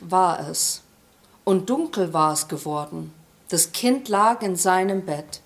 War 0.00 0.48
es 0.48 0.82
und 1.44 1.68
dunkel 1.68 2.12
war 2.12 2.32
es 2.32 2.48
geworden. 2.48 3.12
Das 3.48 3.72
Kind 3.72 4.08
lag 4.08 4.42
in 4.42 4.56
seinem 4.56 5.04
Bett. 5.04 5.40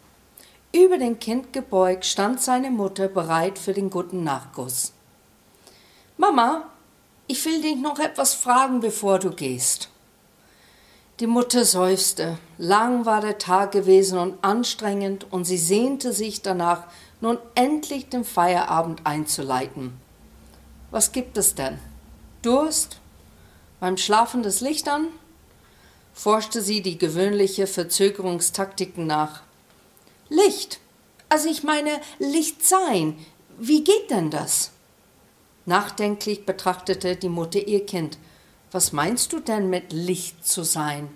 Über 0.73 0.98
den 0.98 1.18
Kind 1.18 1.53
gebeugt 1.53 2.04
stand 2.04 2.43
seine 2.43 2.71
Mutter 2.71 3.09
bereit 3.09 3.59
für 3.59 3.72
den 3.72 3.90
guten 3.90 4.25
Nachguss. 4.25 4.93
Mama, 6.17 6.64
ich 7.27 7.45
will 7.45 7.62
dich 7.62 7.77
noch 7.77 7.98
etwas 7.98 8.35
fragen, 8.35 8.81
bevor 8.81 9.18
du 9.18 9.31
gehst. 9.31 9.89
Die 11.21 11.26
Mutter 11.26 11.64
seufzte. 11.64 12.39
Lang 12.59 13.07
war 13.07 13.21
der 13.21 13.39
Tag 13.39 13.73
gewesen 13.73 14.18
und 14.18 14.43
anstrengend, 14.43 15.32
und 15.32 15.45
sie 15.45 15.59
sehnte 15.59 16.12
sich 16.12 16.43
danach, 16.43 16.84
nun 17.21 17.39
endlich 17.54 18.09
den 18.09 18.25
Feierabend 18.25 19.00
einzuleiten. 19.04 19.95
Was 20.90 21.12
gibt 21.12 21.39
es 21.39 21.54
denn? 21.54 21.79
Durst? 22.43 23.00
Beim 23.84 23.98
Schlafen 23.98 24.43
das 24.43 24.62
Licht 24.62 24.88
an? 24.88 25.08
forschte 26.14 26.62
sie 26.62 26.80
die 26.80 26.96
gewöhnliche 26.96 27.66
Verzögerungstaktiken 27.66 29.06
nach. 29.06 29.42
Licht. 30.30 30.80
Also 31.29 31.50
ich 31.50 31.64
meine 31.64 32.00
Licht 32.19 32.64
sein. 32.64 33.19
Wie 33.58 33.84
geht 33.84 34.11
denn 34.11 34.30
das? 34.30 34.70
Nachdenklich 35.66 36.47
betrachtete 36.47 37.16
die 37.16 37.28
Mutter 37.28 37.58
ihr 37.58 37.84
Kind. 37.84 38.16
Was 38.72 38.92
meinst 38.92 39.34
du 39.34 39.41
denn 39.41 39.69
mit 39.69 39.92
Licht 39.92 40.47
zu 40.47 40.62
sein? 40.62 41.11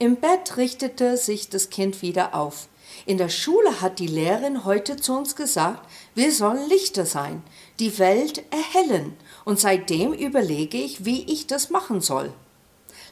Im 0.00 0.16
Bett 0.16 0.56
richtete 0.56 1.16
sich 1.16 1.50
das 1.50 1.70
Kind 1.70 2.02
wieder 2.02 2.34
auf. 2.34 2.66
In 3.06 3.16
der 3.16 3.28
Schule 3.28 3.80
hat 3.80 4.00
die 4.00 4.08
Lehrerin 4.08 4.64
heute 4.64 4.96
zu 4.96 5.16
uns 5.16 5.36
gesagt, 5.36 5.88
wir 6.16 6.32
sollen 6.32 6.68
Lichter 6.68 7.06
sein, 7.06 7.44
die 7.78 7.96
Welt 8.00 8.42
erhellen, 8.50 9.16
und 9.44 9.60
seitdem 9.60 10.12
überlege 10.12 10.78
ich, 10.78 11.04
wie 11.04 11.24
ich 11.30 11.46
das 11.46 11.70
machen 11.70 12.00
soll. 12.00 12.32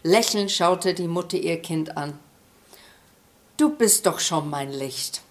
Lächelnd 0.02 0.50
schaute 0.50 0.94
die 0.94 1.08
Mutter 1.08 1.36
ihr 1.36 1.60
Kind 1.60 1.96
an. 1.96 2.18
Du 3.56 3.70
bist 3.70 4.06
doch 4.06 4.18
schon 4.18 4.50
mein 4.50 4.72
Licht. 4.72 5.22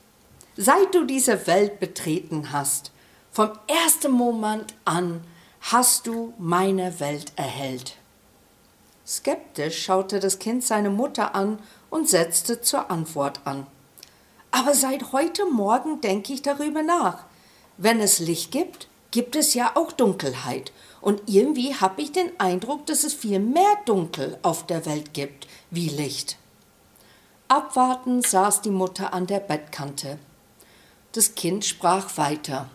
Seit 0.56 0.94
du 0.94 1.06
diese 1.06 1.48
Welt 1.48 1.80
betreten 1.80 2.52
hast, 2.52 2.92
vom 3.32 3.52
ersten 3.68 4.12
Moment 4.12 4.74
an 4.86 5.22
hast 5.62 6.08
du 6.08 6.34
meine 6.38 7.00
Welt 7.00 7.32
erhellt. 7.36 7.96
Skeptisch 9.06 9.84
schaute 9.84 10.20
das 10.20 10.40
Kind 10.40 10.64
seine 10.64 10.90
Mutter 10.90 11.36
an 11.36 11.60
und 11.90 12.10
setzte 12.10 12.62
zur 12.62 12.90
Antwort 12.90 13.42
an. 13.46 13.68
Aber 14.52 14.74
seit 14.74 15.12
heute 15.12 15.46
Morgen 15.46 16.02
denke 16.02 16.34
ich 16.34 16.42
darüber 16.42 16.84
nach. 16.84 17.26
Wenn 17.78 18.00
es 18.00 18.20
Licht 18.20 18.52
gibt, 18.52 18.88
gibt 19.12 19.36
es 19.36 19.54
ja 19.54 19.72
auch 19.76 19.92
Dunkelheit. 19.92 20.72
Und 21.02 21.22
irgendwie 21.26 21.76
habe 21.76 22.02
ich 22.02 22.12
den 22.12 22.32
Eindruck, 22.40 22.86
dass 22.86 23.04
es 23.04 23.14
viel 23.14 23.40
mehr 23.40 23.78
Dunkel 23.86 24.38
auf 24.44 24.66
der 24.68 24.86
Welt 24.86 25.14
gibt 25.14 25.48
wie 25.72 25.90
Licht. 25.90 26.38
Abwartend 27.48 28.26
saß 28.26 28.62
die 28.62 28.70
Mutter 28.70 29.14
an 29.14 29.28
der 29.28 29.40
Bettkante. 29.40 30.20
Das 31.12 31.36
Kind 31.36 31.66
sprach 31.66 32.18
weiter. 32.18 32.70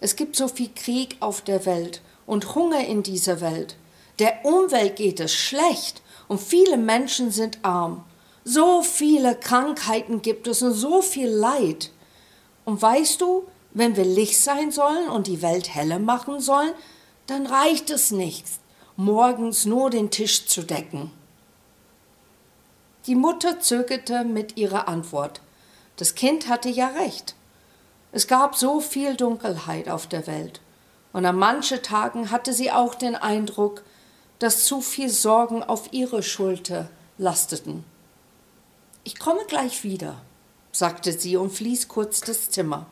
Es 0.00 0.16
gibt 0.16 0.34
so 0.34 0.48
viel 0.48 0.70
Krieg 0.74 1.16
auf 1.20 1.42
der 1.42 1.64
Welt 1.64 2.02
und 2.26 2.56
Hunger 2.56 2.84
in 2.84 3.04
dieser 3.04 3.40
Welt. 3.40 3.76
Der 4.18 4.44
Umwelt 4.44 4.96
geht 4.96 5.20
es 5.20 5.32
schlecht 5.32 6.02
und 6.26 6.40
viele 6.40 6.76
Menschen 6.76 7.30
sind 7.30 7.58
arm. 7.62 8.04
So 8.44 8.82
viele 8.82 9.36
Krankheiten 9.36 10.22
gibt 10.22 10.48
es 10.48 10.62
und 10.62 10.72
so 10.72 11.02
viel 11.02 11.28
Leid. 11.28 11.90
Und 12.64 12.82
weißt 12.82 13.20
du, 13.20 13.44
wenn 13.74 13.96
wir 13.96 14.04
Licht 14.04 14.40
sein 14.40 14.70
sollen 14.70 15.08
und 15.08 15.26
die 15.26 15.42
Welt 15.42 15.74
helle 15.74 15.98
machen 15.98 16.40
sollen, 16.40 16.74
dann 17.26 17.46
reicht 17.46 17.90
es 17.90 18.10
nicht, 18.10 18.46
morgens 18.96 19.64
nur 19.64 19.90
den 19.90 20.10
Tisch 20.10 20.46
zu 20.46 20.62
decken. 20.62 21.10
Die 23.06 23.14
Mutter 23.14 23.60
zögerte 23.60 24.24
mit 24.24 24.56
ihrer 24.56 24.88
Antwort. 24.88 25.40
Das 25.96 26.14
Kind 26.14 26.48
hatte 26.48 26.68
ja 26.68 26.88
recht. 26.88 27.34
Es 28.12 28.26
gab 28.26 28.54
so 28.54 28.80
viel 28.80 29.16
Dunkelheit 29.16 29.88
auf 29.88 30.06
der 30.06 30.26
Welt, 30.26 30.60
und 31.12 31.24
an 31.26 31.36
manchen 31.36 31.82
Tagen 31.82 32.30
hatte 32.30 32.52
sie 32.52 32.70
auch 32.70 32.94
den 32.94 33.16
Eindruck, 33.16 33.82
dass 34.38 34.64
zu 34.64 34.80
viel 34.80 35.08
Sorgen 35.08 35.62
auf 35.62 35.92
ihre 35.92 36.22
Schulter 36.22 36.90
lasteten. 37.16 37.84
Ich 39.04 39.18
komme 39.18 39.44
gleich 39.46 39.82
wieder, 39.82 40.20
sagte 40.72 41.12
sie 41.12 41.36
und 41.36 41.50
fließ 41.50 41.88
kurz 41.88 42.20
das 42.20 42.50
Zimmer. 42.50 42.86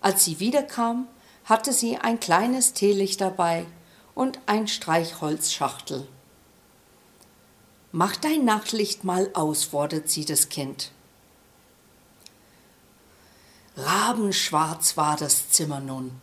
Als 0.00 0.24
sie 0.24 0.40
wiederkam, 0.40 1.08
hatte 1.44 1.72
sie 1.72 1.96
ein 1.98 2.20
kleines 2.20 2.72
Teelicht 2.72 3.20
dabei 3.20 3.66
und 4.14 4.38
ein 4.46 4.68
Streichholzschachtel. 4.68 6.06
Mach 7.92 8.16
dein 8.16 8.44
Nachtlicht 8.44 9.04
mal 9.04 9.30
aus, 9.34 9.64
fordert 9.64 10.08
sie 10.08 10.24
das 10.24 10.48
Kind. 10.48 10.92
Rabenschwarz 13.76 14.96
war 14.96 15.16
das 15.16 15.50
Zimmer 15.50 15.80
nun. 15.80 16.20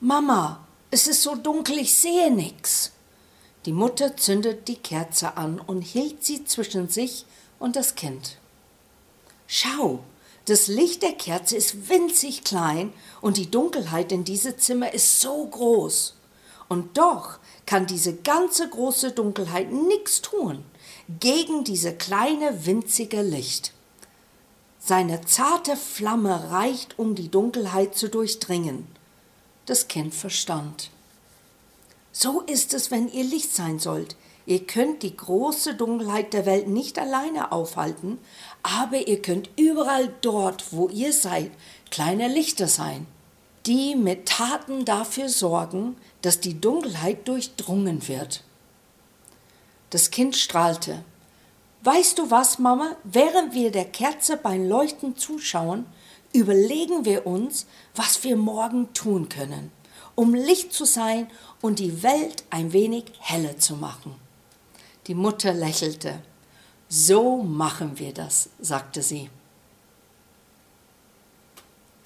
Mama, 0.00 0.66
es 0.90 1.06
ist 1.06 1.22
so 1.22 1.34
dunkel, 1.34 1.78
ich 1.78 1.96
sehe 1.96 2.30
nix. 2.30 2.92
Die 3.64 3.72
Mutter 3.72 4.16
zündet 4.16 4.68
die 4.68 4.76
Kerze 4.76 5.36
an 5.36 5.58
und 5.58 5.82
hielt 5.82 6.24
sie 6.24 6.44
zwischen 6.44 6.88
sich 6.88 7.26
und 7.58 7.76
das 7.76 7.94
Kind. 7.94 8.38
Schau, 9.46 10.00
das 10.48 10.66
Licht 10.68 11.02
der 11.02 11.12
Kerze 11.12 11.56
ist 11.56 11.88
winzig 11.88 12.44
klein 12.44 12.92
und 13.20 13.36
die 13.36 13.50
Dunkelheit 13.50 14.12
in 14.12 14.24
diesem 14.24 14.58
Zimmer 14.58 14.92
ist 14.94 15.20
so 15.20 15.46
groß. 15.46 16.14
Und 16.68 16.96
doch 16.98 17.38
kann 17.66 17.86
diese 17.86 18.14
ganze 18.14 18.68
große 18.68 19.12
Dunkelheit 19.12 19.70
nichts 19.70 20.22
tun 20.22 20.64
gegen 21.20 21.64
diese 21.64 21.94
kleine 21.94 22.66
winzige 22.66 23.22
Licht. 23.22 23.72
Seine 24.78 25.22
zarte 25.22 25.76
Flamme 25.76 26.50
reicht, 26.50 26.98
um 26.98 27.14
die 27.14 27.30
Dunkelheit 27.30 27.94
zu 27.94 28.08
durchdringen. 28.08 28.86
Das 29.66 29.88
Kind 29.88 30.14
verstand. 30.14 30.90
So 32.12 32.40
ist 32.40 32.74
es, 32.74 32.90
wenn 32.90 33.08
ihr 33.12 33.24
Licht 33.24 33.54
sein 33.54 33.78
sollt. 33.78 34.16
Ihr 34.46 34.66
könnt 34.66 35.02
die 35.02 35.14
große 35.14 35.74
Dunkelheit 35.74 36.32
der 36.32 36.46
Welt 36.46 36.68
nicht 36.68 36.98
alleine 36.98 37.52
aufhalten, 37.52 38.18
aber 38.62 39.06
ihr 39.06 39.22
könnt 39.22 39.50
überall 39.56 40.12
dort, 40.20 40.72
wo 40.72 40.88
ihr 40.88 41.12
seid, 41.12 41.50
kleine 41.90 42.28
Lichter 42.28 42.68
sein, 42.68 43.06
die 43.66 43.94
mit 43.94 44.26
Taten 44.26 44.84
dafür 44.84 45.28
sorgen, 45.28 45.96
dass 46.22 46.40
die 46.40 46.60
Dunkelheit 46.60 47.28
durchdrungen 47.28 48.08
wird. 48.08 48.42
Das 49.90 50.10
Kind 50.10 50.36
strahlte. 50.36 51.04
Weißt 51.82 52.18
du 52.18 52.30
was, 52.30 52.58
Mama? 52.58 52.96
Während 53.04 53.54
wir 53.54 53.70
der 53.70 53.86
Kerze 53.86 54.36
beim 54.36 54.68
Leuchten 54.68 55.16
zuschauen, 55.16 55.86
überlegen 56.32 57.04
wir 57.04 57.26
uns, 57.26 57.66
was 57.94 58.22
wir 58.24 58.36
morgen 58.36 58.92
tun 58.92 59.28
können, 59.28 59.70
um 60.14 60.34
Licht 60.34 60.72
zu 60.72 60.84
sein 60.84 61.30
und 61.60 61.78
die 61.78 62.02
Welt 62.02 62.44
ein 62.50 62.72
wenig 62.72 63.04
heller 63.20 63.58
zu 63.58 63.76
machen. 63.76 64.14
Die 65.06 65.14
Mutter 65.14 65.54
lächelte. 65.54 66.20
So 66.88 67.42
machen 67.42 67.98
wir 67.98 68.14
das, 68.14 68.48
sagte 68.58 69.02
sie. 69.02 69.28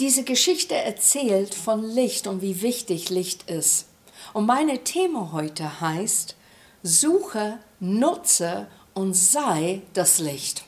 Diese 0.00 0.24
Geschichte 0.24 0.74
erzählt 0.74 1.54
von 1.54 1.84
Licht 1.84 2.26
und 2.26 2.42
wie 2.42 2.62
wichtig 2.62 3.08
Licht 3.08 3.48
ist. 3.48 3.86
Und 4.32 4.46
meine 4.46 4.82
Thema 4.82 5.30
heute 5.30 5.80
heißt, 5.80 6.34
suche, 6.82 7.58
nutze 7.78 8.66
und 8.94 9.14
sei 9.14 9.82
das 9.94 10.18
Licht. 10.18 10.64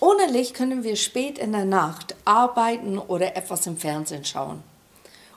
Ohne 0.00 0.26
Licht 0.26 0.54
können 0.54 0.82
wir 0.82 0.96
spät 0.96 1.38
in 1.38 1.52
der 1.52 1.64
Nacht 1.64 2.16
arbeiten 2.24 2.98
oder 2.98 3.36
etwas 3.36 3.66
im 3.68 3.76
Fernsehen 3.76 4.24
schauen. 4.24 4.62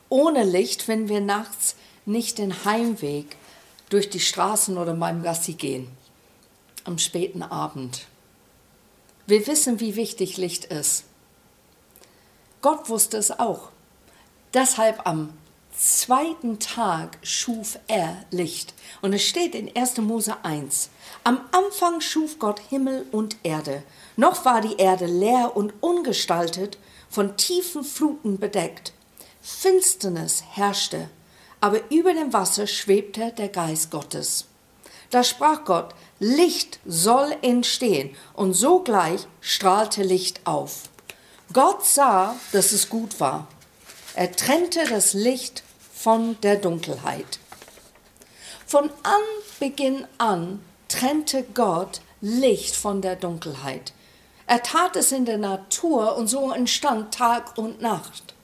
Ohne 0.10 0.44
Licht 0.44 0.82
finden 0.82 1.10
wir 1.10 1.22
nachts 1.22 1.76
nicht 2.06 2.40
den 2.40 2.66
Heimweg 2.66 3.38
durch 3.90 4.10
die 4.10 4.20
Straßen 4.20 4.78
oder 4.78 4.94
beim 4.96 5.22
Gassi 5.22 5.54
gehen 5.54 5.88
am 6.86 6.98
späten 6.98 7.44
Abend. 7.44 8.08
Wir 9.28 9.46
wissen, 9.48 9.80
wie 9.80 9.96
wichtig 9.96 10.38
Licht 10.38 10.66
ist. 10.66 11.06
Gott 12.62 12.90
wusste 12.90 13.18
es 13.18 13.32
auch. 13.32 13.70
Deshalb 14.54 15.06
am 15.08 15.34
zweiten 15.76 16.60
Tag 16.60 17.18
schuf 17.24 17.80
er 17.88 18.26
Licht. 18.32 18.74
Und 19.02 19.14
es 19.14 19.24
steht 19.24 19.56
in 19.56 19.76
1. 19.76 19.98
Mose 19.98 20.36
1. 20.44 20.90
Am 21.24 21.40
Anfang 21.52 22.02
schuf 22.02 22.40
Gott 22.40 22.60
Himmel 22.70 23.06
und 23.12 23.38
Erde. 23.44 23.84
Noch 24.18 24.46
war 24.46 24.62
die 24.62 24.78
Erde 24.78 25.06
leer 25.06 25.56
und 25.56 25.74
ungestaltet, 25.82 26.78
von 27.10 27.38
tiefen 27.38 27.84
Fluten 27.84 28.40
bedeckt. 28.40 28.94
Finsternis 29.42 30.44
herrschte 30.52 31.10
aber 31.62 31.80
über 31.92 32.14
dem 32.14 32.34
Wasser 32.34 32.68
schwebte 32.68 33.32
der 33.32 33.48
Geist 33.48 33.92
Gottes. 33.92 34.48
Da 35.12 35.24
sprach 35.24 35.64
Gott, 35.64 35.94
Licht 36.24 36.80
soll 36.86 37.36
entstehen, 37.42 38.16
und 38.36 38.54
sogleich 38.54 39.22
strahlte 39.40 40.04
Licht 40.04 40.42
auf. 40.46 40.84
Gott 41.52 41.84
sah, 41.84 42.36
dass 42.52 42.74
es 42.74 42.90
gut 42.90 43.20
war. 43.20 43.48
Er 44.14 44.32
trennte 44.32 44.86
das 44.88 45.14
Licht 45.14 45.64
von 45.92 46.40
der 46.42 46.58
Dunkelheit. 46.58 47.40
Von 48.68 48.92
Anbeginn 49.02 50.06
an 50.20 50.64
trennte 50.90 51.44
Gott 51.56 52.02
Licht 52.22 52.76
von 52.76 53.02
der 53.02 53.16
Dunkelheit. 53.16 53.92
Er 54.46 54.62
tat 54.62 54.96
es 54.98 55.12
in 55.12 55.26
der 55.26 55.40
Natur 55.40 56.18
und 56.18 56.28
so 56.28 56.52
entstand 56.52 57.16
Tag 57.16 57.58
und 57.58 57.82
Nacht. 57.82 58.36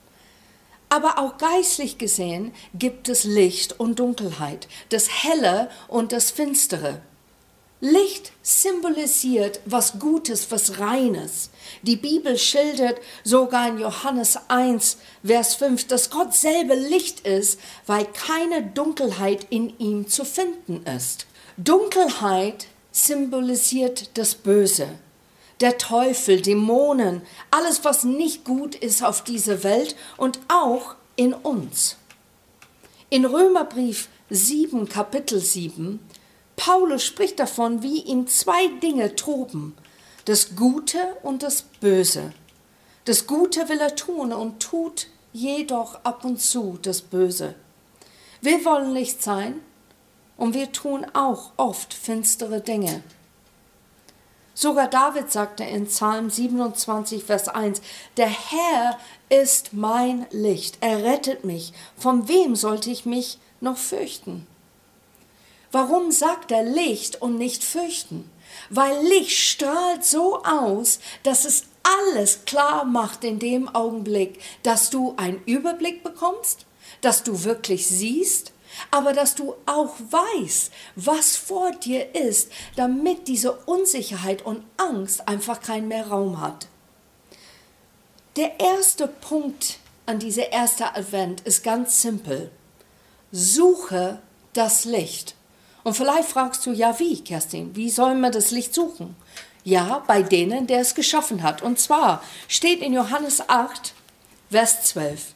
Aber 0.88 1.18
auch 1.18 1.38
geistlich 1.38 1.96
gesehen 1.96 2.52
gibt 2.74 3.08
es 3.08 3.22
Licht 3.22 3.78
und 3.78 4.00
Dunkelheit, 4.00 4.66
das 4.88 5.22
Helle 5.22 5.70
und 5.86 6.10
das 6.10 6.32
Finstere. 6.32 7.02
Licht 7.80 8.32
symbolisiert 8.42 9.60
was 9.64 10.00
Gutes, 10.00 10.50
was 10.50 10.80
Reines. 10.80 11.50
Die 11.82 11.94
Bibel 11.94 12.36
schildert 12.36 13.00
sogar 13.22 13.68
in 13.68 13.78
Johannes 13.78 14.36
1, 14.48 14.98
Vers 15.24 15.54
5, 15.54 15.86
dass 15.86 16.10
Gott 16.10 16.34
selber 16.34 16.74
Licht 16.74 17.20
ist, 17.20 17.60
weil 17.86 18.04
keine 18.06 18.64
Dunkelheit 18.64 19.46
in 19.50 19.78
ihm 19.78 20.08
zu 20.08 20.24
finden 20.24 20.84
ist. 20.86 21.26
Dunkelheit 21.56 22.66
symbolisiert 22.90 24.10
das 24.14 24.34
Böse, 24.34 24.88
der 25.60 25.78
Teufel, 25.78 26.40
Dämonen, 26.40 27.22
alles, 27.52 27.84
was 27.84 28.02
nicht 28.02 28.44
gut 28.44 28.74
ist 28.74 29.04
auf 29.04 29.22
dieser 29.22 29.62
Welt 29.62 29.94
und 30.16 30.40
auch 30.48 30.96
in 31.14 31.32
uns. 31.32 31.96
In 33.08 33.24
Römerbrief 33.24 34.08
7, 34.30 34.88
Kapitel 34.88 35.40
7 35.40 36.00
Paulus 36.58 37.04
spricht 37.04 37.38
davon, 37.38 37.84
wie 37.84 38.02
ihm 38.02 38.26
zwei 38.26 38.66
Dinge 38.82 39.14
toben, 39.14 39.76
das 40.24 40.56
Gute 40.56 40.98
und 41.22 41.44
das 41.44 41.62
Böse. 41.62 42.32
Das 43.04 43.28
Gute 43.28 43.68
will 43.68 43.80
er 43.80 43.94
tun 43.94 44.32
und 44.32 44.60
tut 44.60 45.06
jedoch 45.32 46.04
ab 46.04 46.24
und 46.24 46.42
zu 46.42 46.76
das 46.82 47.00
Böse. 47.00 47.54
Wir 48.40 48.64
wollen 48.64 48.92
Licht 48.92 49.22
sein 49.22 49.60
und 50.36 50.52
wir 50.52 50.72
tun 50.72 51.06
auch 51.14 51.52
oft 51.56 51.94
finstere 51.94 52.60
Dinge. 52.60 53.04
Sogar 54.52 54.88
David 54.88 55.30
sagte 55.30 55.62
in 55.62 55.86
Psalm 55.86 56.28
27, 56.28 57.22
Vers 57.22 57.46
1, 57.46 57.80
der 58.16 58.28
Herr 58.28 58.98
ist 59.28 59.74
mein 59.74 60.26
Licht, 60.32 60.78
er 60.80 61.04
rettet 61.04 61.44
mich, 61.44 61.72
von 61.96 62.26
wem 62.26 62.56
sollte 62.56 62.90
ich 62.90 63.06
mich 63.06 63.38
noch 63.60 63.76
fürchten? 63.76 64.44
Warum 65.70 66.10
sagt 66.10 66.50
er 66.50 66.62
Licht 66.62 67.20
und 67.20 67.36
nicht 67.36 67.62
fürchten? 67.62 68.30
Weil 68.70 69.06
Licht 69.06 69.36
strahlt 69.36 70.04
so 70.04 70.42
aus, 70.42 70.98
dass 71.22 71.44
es 71.44 71.64
alles 71.82 72.44
klar 72.44 72.84
macht 72.84 73.24
in 73.24 73.38
dem 73.38 73.68
Augenblick, 73.74 74.40
dass 74.62 74.90
du 74.90 75.14
einen 75.16 75.42
Überblick 75.44 76.02
bekommst, 76.02 76.66
dass 77.00 77.22
du 77.22 77.44
wirklich 77.44 77.86
siehst, 77.86 78.52
aber 78.90 79.12
dass 79.12 79.34
du 79.34 79.54
auch 79.66 79.94
weißt, 80.10 80.70
was 80.96 81.36
vor 81.36 81.72
dir 81.72 82.14
ist, 82.14 82.50
damit 82.76 83.28
diese 83.28 83.52
Unsicherheit 83.52 84.42
und 84.42 84.64
Angst 84.76 85.26
einfach 85.28 85.60
keinen 85.60 85.88
mehr 85.88 86.08
Raum 86.08 86.40
hat. 86.40 86.68
Der 88.36 88.60
erste 88.60 89.08
Punkt 89.08 89.78
an 90.06 90.18
dieser 90.18 90.52
ersten 90.52 90.84
Advent 90.84 91.40
ist 91.42 91.64
ganz 91.64 92.00
simpel. 92.00 92.50
Suche 93.32 94.20
das 94.52 94.84
Licht. 94.84 95.34
Und 95.88 95.94
vielleicht 95.94 96.28
fragst 96.28 96.66
du, 96.66 96.72
ja 96.72 96.98
wie, 96.98 97.18
Kerstin, 97.18 97.74
wie 97.74 97.88
sollen 97.88 98.20
wir 98.20 98.30
das 98.30 98.50
Licht 98.50 98.74
suchen? 98.74 99.16
Ja, 99.64 100.04
bei 100.06 100.20
denen, 100.20 100.66
der 100.66 100.80
es 100.80 100.94
geschaffen 100.94 101.42
hat. 101.42 101.62
Und 101.62 101.78
zwar 101.78 102.22
steht 102.46 102.82
in 102.82 102.92
Johannes 102.92 103.48
8, 103.48 103.94
Vers 104.50 104.84
12. 104.84 105.32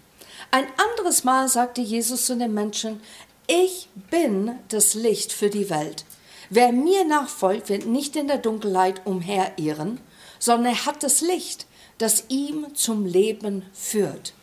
Ein 0.51 0.67
anderes 0.77 1.25
Mal 1.25 1.49
sagte 1.49 1.81
Jesus 1.81 2.27
zu 2.27 2.37
den 2.37 2.53
Menschen, 2.53 3.01
ich 3.47 3.89
bin 4.11 4.59
das 4.69 4.93
Licht 4.93 5.33
für 5.33 5.49
die 5.49 5.71
Welt. 5.71 6.05
Wer 6.51 6.71
mir 6.71 7.07
nachfolgt, 7.07 7.71
wird 7.71 7.87
nicht 7.87 8.15
in 8.15 8.29
der 8.29 8.37
Dunkelheit 8.37 9.07
umherirren, 9.07 10.01
sondern 10.39 10.75
er 10.75 10.85
hat 10.85 11.03
das 11.03 11.23
Licht, 11.23 11.65
das 11.97 12.25
ihm 12.29 12.75
zum 12.75 13.07
Leben 13.07 13.65
führt. 13.73 14.35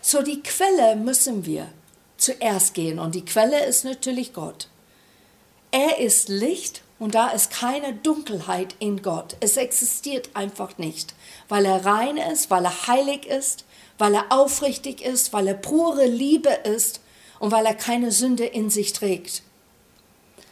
So 0.00 0.22
die 0.22 0.42
Quelle 0.42 0.96
müssen 0.96 1.46
wir 1.46 1.68
zuerst 2.16 2.74
gehen 2.74 2.98
und 2.98 3.14
die 3.14 3.24
Quelle 3.24 3.64
ist 3.64 3.84
natürlich 3.84 4.32
Gott. 4.32 4.70
Er 5.76 5.98
ist 5.98 6.28
Licht 6.28 6.82
und 7.00 7.16
da 7.16 7.30
ist 7.30 7.50
keine 7.50 7.94
Dunkelheit 7.94 8.76
in 8.78 9.02
Gott. 9.02 9.34
Es 9.40 9.56
existiert 9.56 10.30
einfach 10.34 10.78
nicht, 10.78 11.16
weil 11.48 11.64
er 11.64 11.84
rein 11.84 12.16
ist, 12.16 12.48
weil 12.48 12.64
er 12.64 12.86
heilig 12.86 13.26
ist, 13.26 13.64
weil 13.98 14.14
er 14.14 14.26
aufrichtig 14.30 15.02
ist, 15.02 15.32
weil 15.32 15.48
er 15.48 15.54
pure 15.54 16.06
Liebe 16.06 16.50
ist 16.50 17.00
und 17.40 17.50
weil 17.50 17.66
er 17.66 17.74
keine 17.74 18.12
Sünde 18.12 18.44
in 18.44 18.70
sich 18.70 18.92
trägt. 18.92 19.42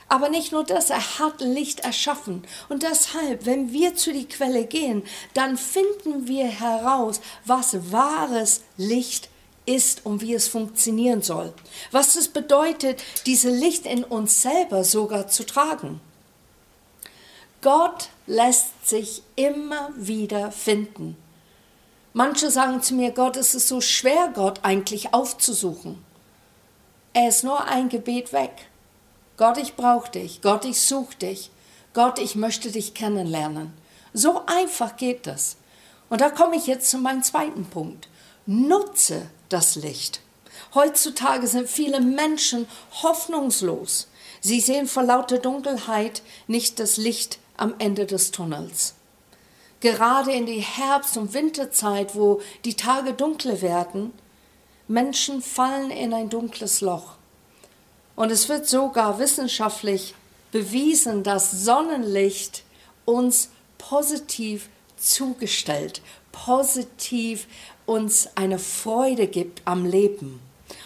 Aber 0.08 0.28
nicht 0.28 0.50
nur 0.50 0.64
das, 0.64 0.90
er 0.90 1.20
hat 1.20 1.40
Licht 1.40 1.84
erschaffen. 1.84 2.42
Und 2.68 2.82
deshalb, 2.82 3.46
wenn 3.46 3.72
wir 3.72 3.94
zu 3.94 4.12
die 4.12 4.28
Quelle 4.28 4.64
gehen, 4.64 5.04
dann 5.34 5.56
finden 5.56 6.26
wir 6.26 6.46
heraus, 6.46 7.20
was 7.44 7.92
wahres 7.92 8.62
Licht 8.76 9.28
ist 9.66 10.04
und 10.04 10.20
wie 10.20 10.34
es 10.34 10.48
funktionieren 10.48 11.22
soll. 11.22 11.52
Was 11.90 12.16
es 12.16 12.28
bedeutet, 12.28 13.02
diese 13.26 13.50
Licht 13.50 13.86
in 13.86 14.04
uns 14.04 14.42
selber 14.42 14.84
sogar 14.84 15.28
zu 15.28 15.44
tragen. 15.44 16.00
Gott 17.60 18.08
lässt 18.26 18.88
sich 18.88 19.22
immer 19.36 19.90
wieder 19.96 20.50
finden. 20.50 21.16
Manche 22.12 22.50
sagen 22.50 22.82
zu 22.82 22.94
mir, 22.94 23.12
Gott, 23.12 23.36
es 23.36 23.54
ist 23.54 23.68
so 23.68 23.80
schwer, 23.80 24.32
Gott 24.34 24.60
eigentlich 24.64 25.14
aufzusuchen. 25.14 26.04
Er 27.14 27.28
ist 27.28 27.44
nur 27.44 27.64
ein 27.64 27.88
Gebet 27.88 28.32
weg. 28.32 28.68
Gott, 29.36 29.58
ich 29.58 29.76
brauche 29.76 30.10
dich. 30.10 30.42
Gott, 30.42 30.64
ich 30.64 30.80
suche 30.80 31.16
dich. 31.16 31.50
Gott, 31.94 32.18
ich 32.18 32.36
möchte 32.36 32.70
dich 32.70 32.94
kennenlernen. 32.94 33.72
So 34.12 34.42
einfach 34.46 34.96
geht 34.96 35.26
das. 35.26 35.56
Und 36.10 36.20
da 36.20 36.30
komme 36.30 36.56
ich 36.56 36.66
jetzt 36.66 36.90
zu 36.90 36.98
meinem 36.98 37.22
zweiten 37.22 37.64
Punkt. 37.64 38.08
Nutze 38.44 39.30
das 39.52 39.76
Licht. 39.76 40.20
Heutzutage 40.74 41.46
sind 41.46 41.68
viele 41.68 42.00
Menschen 42.00 42.66
hoffnungslos. 43.02 44.08
Sie 44.40 44.60
sehen 44.60 44.86
vor 44.86 45.02
lauter 45.02 45.38
Dunkelheit 45.38 46.22
nicht 46.46 46.78
das 46.80 46.96
Licht 46.96 47.38
am 47.56 47.74
Ende 47.78 48.06
des 48.06 48.30
Tunnels. 48.30 48.94
Gerade 49.80 50.32
in 50.32 50.46
die 50.46 50.60
Herbst- 50.60 51.16
und 51.16 51.34
Winterzeit, 51.34 52.14
wo 52.14 52.40
die 52.64 52.74
Tage 52.74 53.12
dunkler 53.12 53.60
werden, 53.62 54.12
Menschen 54.88 55.42
fallen 55.42 55.90
in 55.90 56.14
ein 56.14 56.28
dunkles 56.28 56.80
Loch. 56.80 57.16
Und 58.14 58.30
es 58.30 58.48
wird 58.48 58.68
sogar 58.68 59.18
wissenschaftlich 59.18 60.14
bewiesen, 60.50 61.22
dass 61.22 61.50
Sonnenlicht 61.50 62.64
uns 63.04 63.50
positiv 63.78 64.68
zugestellt, 64.96 66.02
positiv 66.30 67.46
uns 67.92 68.28
eine 68.36 68.58
Freude 68.58 69.26
gibt 69.26 69.62
am 69.66 69.84
Leben. 69.84 70.40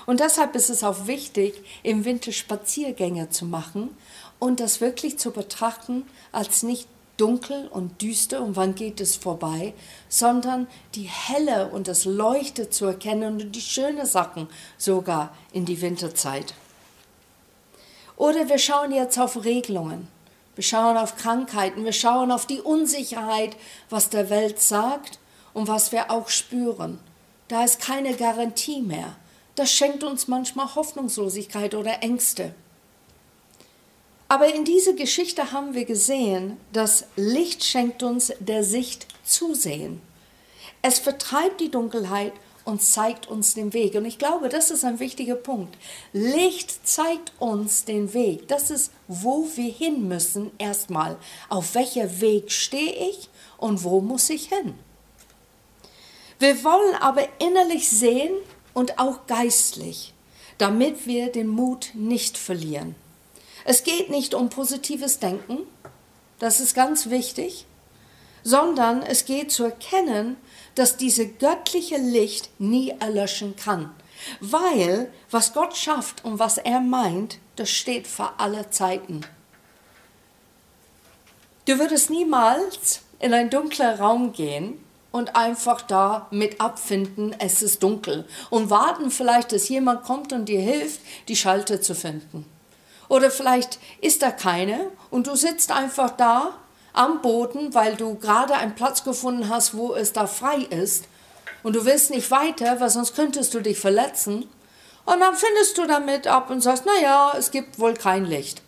Und 0.06 0.20
deshalb 0.20 0.56
ist 0.56 0.70
es 0.70 0.82
auch 0.82 1.06
wichtig, 1.06 1.62
im 1.82 2.04
Winter 2.04 2.32
Spaziergänge 2.32 3.30
zu 3.30 3.44
machen 3.44 3.96
und 4.38 4.60
das 4.60 4.80
wirklich 4.80 5.18
zu 5.18 5.30
betrachten 5.30 6.04
als 6.32 6.64
nicht 6.64 6.88
dunkel 7.16 7.68
und 7.68 8.02
düster 8.02 8.42
und 8.42 8.56
wann 8.56 8.74
geht 8.74 9.00
es 9.00 9.16
vorbei, 9.16 9.72
sondern 10.08 10.66
die 10.94 11.08
Helle 11.08 11.68
und 11.68 11.88
das 11.88 12.04
Leuchte 12.04 12.68
zu 12.68 12.86
erkennen 12.86 13.40
und 13.40 13.52
die 13.52 13.60
schönen 13.60 14.04
Sachen 14.04 14.48
sogar 14.76 15.34
in 15.52 15.64
die 15.64 15.80
Winterzeit. 15.80 16.54
Oder 18.16 18.48
wir 18.48 18.58
schauen 18.58 18.92
jetzt 18.92 19.18
auf 19.18 19.44
Regelungen. 19.44 20.08
Wir 20.56 20.64
schauen 20.64 20.96
auf 20.96 21.16
Krankheiten, 21.16 21.84
wir 21.84 21.92
schauen 21.92 22.32
auf 22.32 22.46
die 22.46 22.60
Unsicherheit, 22.60 23.56
was 23.90 24.10
der 24.10 24.28
Welt 24.28 24.60
sagt 24.60 25.18
und 25.56 25.68
was 25.68 25.90
wir 25.90 26.10
auch 26.10 26.28
spüren. 26.28 26.98
Da 27.48 27.64
ist 27.64 27.80
keine 27.80 28.14
Garantie 28.14 28.82
mehr. 28.82 29.16
Das 29.54 29.72
schenkt 29.72 30.04
uns 30.04 30.28
manchmal 30.28 30.74
Hoffnungslosigkeit 30.74 31.74
oder 31.74 32.02
Ängste. 32.02 32.54
Aber 34.28 34.54
in 34.54 34.66
dieser 34.66 34.92
Geschichte 34.92 35.52
haben 35.52 35.72
wir 35.72 35.86
gesehen, 35.86 36.58
dass 36.74 37.06
Licht 37.16 37.64
schenkt 37.64 38.02
uns 38.02 38.34
der 38.38 38.64
Sicht 38.64 39.06
zusehen. 39.24 40.02
Es 40.82 40.98
vertreibt 40.98 41.62
die 41.62 41.70
Dunkelheit 41.70 42.34
und 42.66 42.82
zeigt 42.82 43.26
uns 43.26 43.54
den 43.54 43.72
Weg. 43.72 43.94
Und 43.94 44.04
ich 44.04 44.18
glaube, 44.18 44.50
das 44.50 44.70
ist 44.70 44.84
ein 44.84 45.00
wichtiger 45.00 45.36
Punkt. 45.36 45.78
Licht 46.12 46.86
zeigt 46.86 47.32
uns 47.38 47.86
den 47.86 48.12
Weg. 48.12 48.46
Das 48.48 48.70
ist, 48.70 48.92
wo 49.08 49.48
wir 49.54 49.72
hin 49.72 50.06
müssen 50.06 50.50
erstmal. 50.58 51.16
Auf 51.48 51.74
welcher 51.74 52.20
Weg 52.20 52.52
stehe 52.52 53.08
ich 53.08 53.30
und 53.56 53.84
wo 53.84 54.02
muss 54.02 54.28
ich 54.28 54.50
hin? 54.50 54.74
Wir 56.38 56.62
wollen 56.64 56.94
aber 56.96 57.26
innerlich 57.38 57.88
sehen 57.88 58.34
und 58.74 58.98
auch 58.98 59.26
geistlich, 59.26 60.12
damit 60.58 61.06
wir 61.06 61.32
den 61.32 61.48
Mut 61.48 61.90
nicht 61.94 62.36
verlieren. 62.36 62.94
Es 63.64 63.84
geht 63.84 64.10
nicht 64.10 64.34
um 64.34 64.50
positives 64.50 65.18
Denken, 65.18 65.58
das 66.38 66.60
ist 66.60 66.74
ganz 66.74 67.08
wichtig, 67.08 67.66
sondern 68.42 69.02
es 69.02 69.24
geht 69.24 69.50
zu 69.50 69.64
erkennen, 69.64 70.36
dass 70.74 70.98
diese 70.98 71.26
göttliche 71.26 71.96
Licht 71.96 72.50
nie 72.60 72.90
erlöschen 73.00 73.56
kann. 73.56 73.90
Weil 74.40 75.10
was 75.30 75.54
Gott 75.54 75.76
schafft 75.76 76.24
und 76.24 76.38
was 76.38 76.58
er 76.58 76.80
meint, 76.80 77.38
das 77.56 77.70
steht 77.70 78.06
für 78.06 78.38
alle 78.38 78.70
Zeiten. 78.70 79.22
Du 81.64 81.78
würdest 81.78 82.10
niemals 82.10 83.00
in 83.18 83.32
einen 83.32 83.50
dunklen 83.50 83.98
Raum 83.98 84.32
gehen 84.32 84.78
und 85.10 85.36
einfach 85.36 85.82
da 85.82 86.26
mit 86.30 86.60
abfinden, 86.60 87.34
es 87.38 87.62
ist 87.62 87.82
dunkel 87.82 88.26
und 88.50 88.70
warten 88.70 89.10
vielleicht, 89.10 89.52
dass 89.52 89.68
jemand 89.68 90.02
kommt 90.02 90.32
und 90.32 90.46
dir 90.46 90.60
hilft, 90.60 91.00
die 91.28 91.36
Schalter 91.36 91.80
zu 91.80 91.94
finden. 91.94 92.44
Oder 93.08 93.30
vielleicht 93.30 93.78
ist 94.00 94.22
da 94.22 94.30
keine 94.30 94.90
und 95.10 95.26
du 95.26 95.36
sitzt 95.36 95.72
einfach 95.72 96.10
da 96.10 96.54
am 96.92 97.22
Boden, 97.22 97.74
weil 97.74 97.94
du 97.94 98.16
gerade 98.16 98.54
einen 98.54 98.74
Platz 98.74 99.04
gefunden 99.04 99.48
hast, 99.48 99.76
wo 99.76 99.94
es 99.94 100.12
da 100.12 100.26
frei 100.26 100.56
ist 100.56 101.04
und 101.62 101.74
du 101.74 101.84
willst 101.84 102.10
nicht 102.10 102.30
weiter, 102.30 102.80
weil 102.80 102.90
sonst 102.90 103.14
könntest 103.14 103.54
du 103.54 103.60
dich 103.60 103.78
verletzen. 103.78 104.48
Und 105.04 105.20
dann 105.20 105.36
findest 105.36 105.78
du 105.78 105.86
damit 105.86 106.26
ab 106.26 106.50
und 106.50 106.60
sagst, 106.60 106.84
na 106.86 107.00
ja, 107.00 107.34
es 107.38 107.50
gibt 107.50 107.78
wohl 107.78 107.94
kein 107.94 108.24
Licht. 108.24 108.62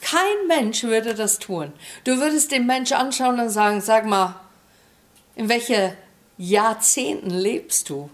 Kein 0.00 0.46
Mensch 0.46 0.82
würde 0.82 1.14
das 1.14 1.38
tun. 1.38 1.72
Du 2.04 2.18
würdest 2.18 2.50
den 2.50 2.66
Mensch 2.66 2.92
anschauen 2.92 3.40
und 3.40 3.50
sagen, 3.50 3.80
sag 3.80 4.06
mal, 4.06 4.34
in 5.36 5.48
welche 5.48 5.96
Jahrzehnten 6.38 7.30
lebst 7.30 7.88
du? 7.88 8.10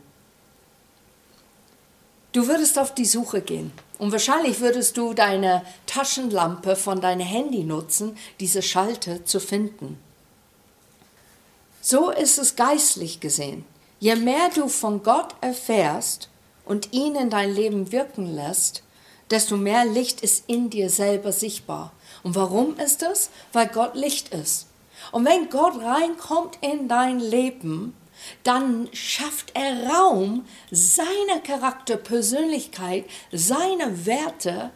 Du 2.32 2.46
würdest 2.48 2.78
auf 2.78 2.94
die 2.94 3.04
Suche 3.04 3.40
gehen. 3.40 3.72
Und 3.98 4.10
wahrscheinlich 4.10 4.60
würdest 4.60 4.96
du 4.96 5.14
deine 5.14 5.64
Taschenlampe 5.86 6.76
von 6.76 7.00
deinem 7.00 7.26
Handy 7.26 7.62
nutzen, 7.62 8.16
diese 8.40 8.62
Schalte 8.62 9.24
zu 9.24 9.38
finden. 9.38 9.98
So 11.80 12.10
ist 12.10 12.38
es 12.38 12.56
geistlich 12.56 13.20
gesehen. 13.20 13.64
Je 14.00 14.16
mehr 14.16 14.48
du 14.54 14.68
von 14.68 15.02
Gott 15.02 15.34
erfährst 15.40 16.28
und 16.64 16.92
ihn 16.92 17.14
in 17.14 17.30
dein 17.30 17.54
Leben 17.54 17.92
wirken 17.92 18.26
lässt, 18.26 18.82
desto 19.30 19.56
mehr 19.56 19.84
Licht 19.84 20.20
ist 20.20 20.44
in 20.48 20.70
dir 20.70 20.90
selber 20.90 21.32
sichtbar. 21.32 21.92
Und 22.22 22.34
warum 22.34 22.78
ist 22.78 23.02
das? 23.02 23.30
Weil 23.52 23.68
Gott 23.68 23.94
Licht 23.94 24.34
ist. 24.34 24.66
Und 25.10 25.24
wenn 25.24 25.50
Gott 25.50 25.80
reinkommt 25.82 26.58
in 26.60 26.88
dein 26.88 27.18
Leben, 27.18 27.94
dann 28.44 28.88
schafft 28.92 29.52
er 29.54 29.90
Raum, 29.90 30.44
seine 30.70 31.40
Charakter, 31.44 31.96
Persönlichkeit, 31.96 33.04
seine 33.32 34.06
Werte 34.06 34.70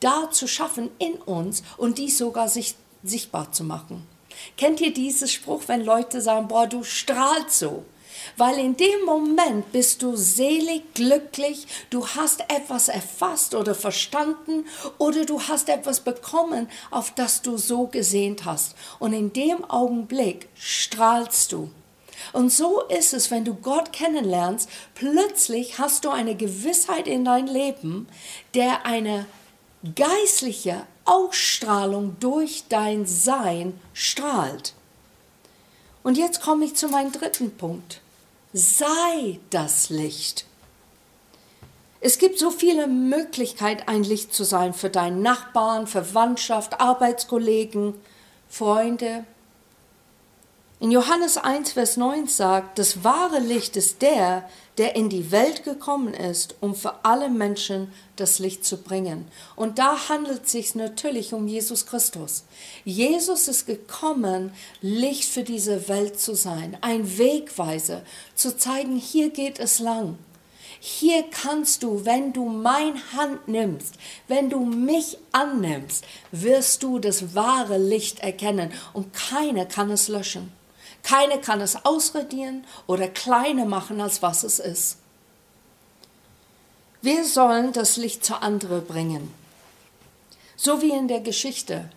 da 0.00 0.30
zu 0.30 0.46
schaffen 0.46 0.90
in 0.98 1.14
uns 1.14 1.62
und 1.76 1.98
dies 1.98 2.18
sogar 2.18 2.48
sich, 2.48 2.74
sichtbar 3.02 3.52
zu 3.52 3.64
machen. 3.64 4.06
Kennt 4.56 4.80
ihr 4.80 4.92
diesen 4.92 5.28
Spruch, 5.28 5.62
wenn 5.66 5.84
Leute 5.84 6.20
sagen, 6.20 6.48
boah, 6.48 6.66
du 6.66 6.84
strahlst 6.84 7.58
so? 7.58 7.84
Weil 8.38 8.58
in 8.60 8.76
dem 8.76 9.04
Moment 9.04 9.72
bist 9.72 10.00
du 10.00 10.14
selig, 10.14 10.94
glücklich, 10.94 11.66
du 11.90 12.06
hast 12.06 12.42
etwas 12.42 12.88
erfasst 12.88 13.56
oder 13.56 13.74
verstanden 13.74 14.64
oder 14.96 15.24
du 15.24 15.42
hast 15.42 15.68
etwas 15.68 15.98
bekommen, 15.98 16.68
auf 16.92 17.12
das 17.12 17.42
du 17.42 17.56
so 17.56 17.88
gesehnt 17.88 18.44
hast. 18.44 18.76
Und 19.00 19.12
in 19.12 19.32
dem 19.32 19.64
Augenblick 19.64 20.48
strahlst 20.54 21.50
du. 21.50 21.68
Und 22.32 22.52
so 22.52 22.82
ist 22.82 23.12
es, 23.12 23.32
wenn 23.32 23.44
du 23.44 23.54
Gott 23.54 23.92
kennenlernst, 23.92 24.70
plötzlich 24.94 25.80
hast 25.80 26.04
du 26.04 26.10
eine 26.10 26.36
Gewissheit 26.36 27.08
in 27.08 27.24
dein 27.24 27.48
Leben, 27.48 28.08
der 28.54 28.86
eine 28.86 29.26
geistliche 29.96 30.86
Ausstrahlung 31.04 32.16
durch 32.20 32.64
dein 32.68 33.04
Sein 33.04 33.80
strahlt. 33.94 34.74
Und 36.04 36.16
jetzt 36.16 36.40
komme 36.40 36.64
ich 36.66 36.76
zu 36.76 36.86
meinem 36.86 37.10
dritten 37.10 37.50
Punkt. 37.56 38.00
Sei 38.54 39.40
das 39.50 39.90
Licht. 39.90 40.46
Es 42.00 42.18
gibt 42.18 42.38
so 42.38 42.50
viele 42.50 42.86
Möglichkeiten, 42.86 43.82
ein 43.86 44.04
Licht 44.04 44.32
zu 44.32 44.44
sein 44.44 44.72
für 44.72 44.88
deinen 44.88 45.20
Nachbarn, 45.20 45.86
Verwandtschaft, 45.86 46.80
Arbeitskollegen, 46.80 47.94
Freunde, 48.48 49.24
in 50.80 50.92
Johannes 50.92 51.36
1, 51.36 51.72
Vers 51.72 51.96
9 51.96 52.28
sagt, 52.28 52.78
das 52.78 53.02
wahre 53.02 53.40
Licht 53.40 53.76
ist 53.76 54.00
der, 54.00 54.48
der 54.76 54.94
in 54.94 55.08
die 55.08 55.32
Welt 55.32 55.64
gekommen 55.64 56.14
ist, 56.14 56.54
um 56.60 56.76
für 56.76 57.04
alle 57.04 57.28
Menschen 57.28 57.92
das 58.14 58.38
Licht 58.38 58.64
zu 58.64 58.76
bringen. 58.76 59.26
Und 59.56 59.80
da 59.80 60.08
handelt 60.08 60.44
es 60.44 60.52
sich 60.52 60.76
natürlich 60.76 61.34
um 61.34 61.48
Jesus 61.48 61.86
Christus. 61.86 62.44
Jesus 62.84 63.48
ist 63.48 63.66
gekommen, 63.66 64.52
Licht 64.80 65.24
für 65.24 65.42
diese 65.42 65.88
Welt 65.88 66.20
zu 66.20 66.36
sein, 66.36 66.78
ein 66.80 67.18
Wegweiser, 67.18 68.02
zu 68.36 68.56
zeigen, 68.56 68.96
hier 68.96 69.30
geht 69.30 69.58
es 69.58 69.80
lang. 69.80 70.16
Hier 70.78 71.24
kannst 71.24 71.82
du, 71.82 72.04
wenn 72.04 72.32
du 72.32 72.48
mein 72.48 72.94
Hand 73.16 73.48
nimmst, 73.48 73.94
wenn 74.28 74.48
du 74.48 74.60
mich 74.60 75.18
annimmst, 75.32 76.04
wirst 76.30 76.84
du 76.84 77.00
das 77.00 77.34
wahre 77.34 77.78
Licht 77.78 78.20
erkennen 78.20 78.70
und 78.92 79.12
keiner 79.12 79.66
kann 79.66 79.90
es 79.90 80.06
löschen. 80.06 80.56
Keine 81.08 81.40
kann 81.40 81.62
es 81.62 81.86
ausradieren 81.86 82.66
oder 82.86 83.08
kleiner 83.08 83.64
machen, 83.64 83.98
als 84.02 84.20
was 84.20 84.42
es 84.42 84.58
ist. 84.58 84.98
Wir 87.00 87.24
sollen 87.24 87.72
das 87.72 87.96
Licht 87.96 88.26
zu 88.26 88.42
anderen 88.42 88.84
bringen. 88.84 89.32
So 90.54 90.82
wie 90.82 90.90
in 90.90 91.08
der 91.08 91.20
Geschichte. 91.20 91.88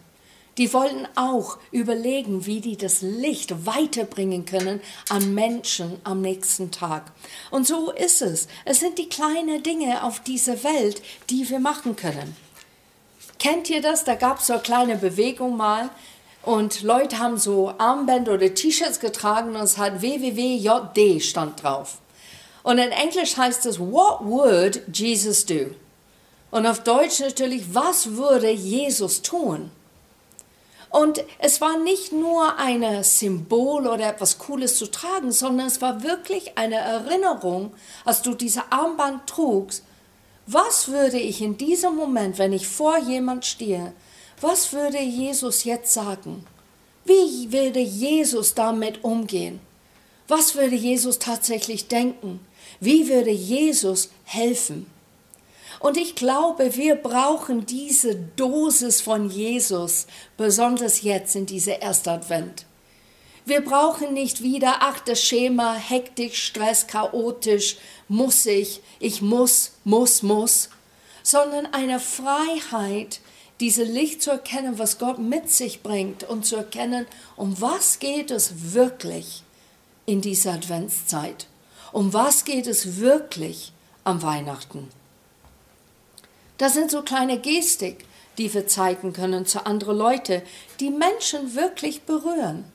Die 0.58 0.72
wollten 0.74 1.08
auch 1.16 1.58
überlegen, 1.72 2.46
wie 2.46 2.62
die 2.62 2.78
das 2.78 3.02
Licht 3.02 3.66
weiterbringen 3.66 4.46
können 4.46 4.80
an 5.10 5.34
Menschen 5.34 6.00
am 6.06 6.22
nächsten 6.22 6.72
Tag. 6.72 7.12
Und 7.50 7.68
so 7.68 7.92
ist 7.92 8.22
es. 8.22 8.48
Es 8.64 8.80
sind 8.80 8.98
die 8.98 9.10
kleinen 9.10 9.62
Dinge 9.62 10.06
auf 10.06 10.22
dieser 10.22 10.64
Welt, 10.64 11.02
die 11.30 11.50
wir 11.50 11.60
machen 11.60 11.98
können. 11.98 12.38
Kennt 13.40 13.70
ihr 13.70 13.82
das? 13.82 14.06
Da 14.06 14.16
gab 14.16 14.40
es 14.40 14.48
so 14.48 14.54
eine 14.54 14.62
kleine 14.62 14.96
Bewegung 14.96 15.58
mal. 15.58 15.90
Und 16.44 16.82
Leute 16.82 17.20
haben 17.20 17.38
so 17.38 17.74
Armbänder 17.78 18.34
oder 18.34 18.54
T-Shirts 18.54 19.00
getragen 19.00 19.56
und 19.56 19.62
es 19.62 19.78
hat 19.78 20.02
WWWJD 20.02 21.22
stand 21.22 21.62
drauf. 21.62 22.00
Und 22.64 22.78
in 22.78 22.92
Englisch 22.92 23.38
heißt 23.38 23.66
es, 23.66 23.80
What 23.80 24.22
would 24.22 24.82
Jesus 24.94 25.46
do? 25.46 25.72
Und 26.50 26.66
auf 26.66 26.84
Deutsch 26.84 27.20
natürlich, 27.20 27.74
was 27.74 28.16
würde 28.16 28.50
Jesus 28.50 29.22
tun? 29.22 29.72
Und 30.90 31.24
es 31.40 31.62
war 31.62 31.78
nicht 31.78 32.12
nur 32.12 32.58
ein 32.58 33.04
Symbol 33.04 33.88
oder 33.88 34.10
etwas 34.10 34.38
Cooles 34.38 34.78
zu 34.78 34.92
tragen, 34.92 35.32
sondern 35.32 35.68
es 35.68 35.82
war 35.82 36.04
wirklich 36.04 36.58
eine 36.58 36.76
Erinnerung, 36.76 37.72
als 38.04 38.22
du 38.22 38.34
diese 38.34 38.70
Armband 38.72 39.26
trugst. 39.26 39.86
Was 40.48 40.90
würde 40.90 41.18
ich 41.18 41.42
in 41.42 41.58
diesem 41.58 41.96
Moment, 41.96 42.38
wenn 42.38 42.52
ich 42.52 42.68
vor 42.68 42.98
jemand 42.98 43.46
stehe, 43.46 43.94
was 44.42 44.74
würde 44.74 45.00
Jesus 45.00 45.64
jetzt 45.64 45.94
sagen? 45.94 46.46
Wie 47.06 47.52
würde 47.52 47.80
Jesus 47.80 48.54
damit 48.54 49.04
umgehen? 49.04 49.60
Was 50.28 50.56
würde 50.56 50.76
Jesus 50.76 51.20
tatsächlich 51.20 51.88
denken? 51.88 52.40
Wie 52.80 53.08
würde 53.10 53.32
Jesus 53.32 54.10
helfen? 54.24 54.88
Und 55.80 55.98
ich 55.98 56.16
glaube, 56.16 56.76
wir 56.76 56.96
brauchen 56.96 57.66
diese 57.66 58.16
Dosis 58.16 59.02
von 59.02 59.30
Jesus, 59.30 60.06
besonders 60.38 61.02
jetzt 61.02 61.36
in 61.36 61.48
dieser 61.48 61.82
ersten 61.82 62.10
Advent. 62.10 62.66
Wir 63.46 63.62
brauchen 63.62 64.14
nicht 64.14 64.44
wieder, 64.44 64.78
ach, 64.82 65.00
das 65.00 65.22
Schema, 65.22 65.74
Hektik, 65.74 66.36
Stress, 66.36 66.86
chaotisch, 66.86 67.78
muss 68.08 68.46
ich, 68.46 68.82
ich 69.00 69.24
muss, 69.24 69.72
muss, 69.84 70.22
muss, 70.22 70.70
sondern 71.24 71.66
eine 71.66 72.00
Freiheit, 72.00 73.20
diese 73.62 73.84
Licht 73.84 74.24
zu 74.24 74.32
erkennen, 74.32 74.80
was 74.80 74.98
Gott 74.98 75.20
mit 75.20 75.50
sich 75.50 75.84
bringt 75.84 76.24
und 76.24 76.46
zu 76.46 76.56
erkennen, 76.56 77.06
um 77.36 77.62
was 77.62 78.00
geht 78.00 78.32
es 78.32 78.74
wirklich 78.74 79.44
in 80.08 80.20
dieser 80.20 80.54
Adventszeit? 80.54 81.48
Um 81.92 82.12
was 82.12 82.44
geht 82.44 82.66
es 82.66 82.98
wirklich 82.98 83.72
am 84.04 84.24
Weihnachten? 84.24 84.90
Das 86.58 86.74
sind 86.74 86.90
so 86.90 87.04
kleine 87.04 87.40
Gestik, 87.40 88.06
die 88.40 88.52
wir 88.52 88.68
zeigen 88.68 89.14
können 89.14 89.46
zu 89.46 89.66
anderen 89.66 89.98
Leuten, 89.98 90.42
die 90.80 90.90
Menschen 90.90 91.54
wirklich 91.54 92.02
berühren. 92.04 92.66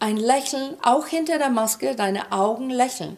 Ein 0.00 0.16
Lächeln, 0.16 0.76
auch 0.82 1.06
hinter 1.06 1.38
der 1.38 1.50
Maske, 1.50 1.94
deine 1.94 2.32
Augen 2.32 2.70
lächeln. 2.70 3.16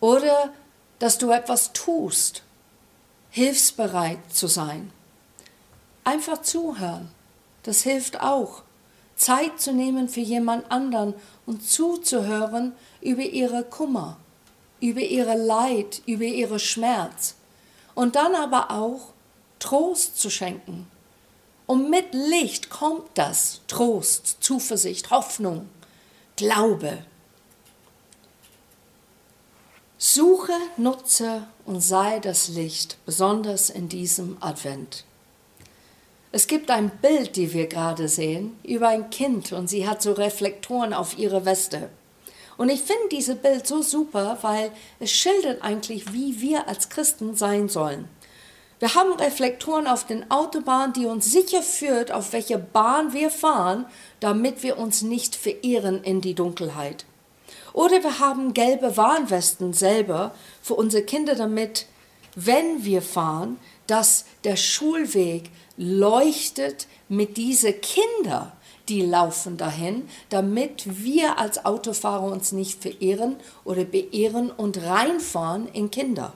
Oder 0.00 0.52
dass 0.98 1.18
du 1.18 1.30
etwas 1.30 1.72
tust, 1.72 2.42
hilfsbereit 3.30 4.18
zu 4.32 4.48
sein. 4.48 4.92
Einfach 6.10 6.42
zuhören. 6.42 7.08
Das 7.62 7.82
hilft 7.82 8.20
auch. 8.20 8.64
Zeit 9.14 9.60
zu 9.60 9.72
nehmen 9.72 10.08
für 10.08 10.18
jemand 10.18 10.68
anderen 10.68 11.14
und 11.46 11.62
zuzuhören 11.62 12.72
über 13.00 13.22
ihre 13.22 13.62
Kummer, 13.62 14.16
über 14.80 15.02
ihre 15.02 15.36
Leid, 15.36 16.02
über 16.06 16.24
ihre 16.24 16.58
Schmerz. 16.58 17.36
Und 17.94 18.16
dann 18.16 18.34
aber 18.34 18.72
auch 18.72 19.12
Trost 19.60 20.20
zu 20.20 20.30
schenken. 20.30 20.88
Und 21.66 21.90
mit 21.90 22.12
Licht 22.12 22.70
kommt 22.70 23.06
das 23.14 23.60
Trost, 23.68 24.38
Zuversicht, 24.40 25.12
Hoffnung, 25.12 25.68
Glaube. 26.34 27.04
Suche, 29.96 30.58
nutze 30.76 31.46
und 31.66 31.80
sei 31.80 32.18
das 32.18 32.48
Licht, 32.48 32.98
besonders 33.06 33.70
in 33.70 33.88
diesem 33.88 34.38
Advent. 34.40 35.04
Es 36.32 36.46
gibt 36.46 36.70
ein 36.70 36.90
Bild, 37.02 37.34
die 37.34 37.52
wir 37.52 37.66
gerade 37.66 38.06
sehen, 38.06 38.56
über 38.62 38.88
ein 38.88 39.10
Kind 39.10 39.52
und 39.52 39.68
sie 39.68 39.88
hat 39.88 40.00
so 40.00 40.12
Reflektoren 40.12 40.94
auf 40.94 41.18
ihre 41.18 41.44
Weste. 41.44 41.88
Und 42.56 42.68
ich 42.68 42.82
finde 42.82 43.08
dieses 43.10 43.36
Bild 43.36 43.66
so 43.66 43.82
super, 43.82 44.38
weil 44.42 44.70
es 45.00 45.10
schildert 45.10 45.62
eigentlich, 45.62 46.12
wie 46.12 46.40
wir 46.40 46.68
als 46.68 46.88
Christen 46.88 47.34
sein 47.34 47.68
sollen. 47.68 48.08
Wir 48.78 48.94
haben 48.94 49.12
Reflektoren 49.14 49.88
auf 49.88 50.06
den 50.06 50.30
Autobahnen, 50.30 50.92
die 50.92 51.06
uns 51.06 51.32
sicher 51.32 51.62
führt, 51.62 52.12
auf 52.12 52.32
welche 52.32 52.58
Bahn 52.58 53.12
wir 53.12 53.30
fahren, 53.30 53.86
damit 54.20 54.62
wir 54.62 54.78
uns 54.78 55.02
nicht 55.02 55.34
verirren 55.34 56.04
in 56.04 56.20
die 56.20 56.34
Dunkelheit. 56.34 57.06
Oder 57.72 58.02
wir 58.04 58.20
haben 58.20 58.54
gelbe 58.54 58.96
Warnwesten 58.96 59.72
selber 59.72 60.32
für 60.62 60.74
unsere 60.74 61.02
Kinder, 61.02 61.34
damit, 61.34 61.86
wenn 62.36 62.84
wir 62.84 63.02
fahren, 63.02 63.58
dass 63.86 64.24
der 64.44 64.56
Schulweg 64.56 65.50
leuchtet 65.80 66.86
mit 67.08 67.38
diese 67.38 67.72
Kinder, 67.72 68.52
die 68.90 69.00
laufen 69.00 69.56
dahin, 69.56 70.08
damit 70.28 71.02
wir 71.04 71.38
als 71.38 71.64
Autofahrer 71.64 72.30
uns 72.30 72.52
nicht 72.52 72.82
verirren 72.82 73.36
oder 73.64 73.84
beirren 73.84 74.50
und 74.50 74.82
reinfahren 74.82 75.68
in 75.72 75.90
Kinder. 75.90 76.34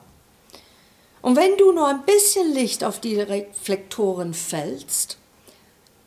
Und 1.21 1.35
wenn 1.35 1.57
du 1.57 1.71
nur 1.71 1.87
ein 1.87 2.03
bisschen 2.05 2.53
Licht 2.53 2.83
auf 2.83 2.99
die 2.99 3.19
Reflektoren 3.19 4.33
fällst, 4.33 5.17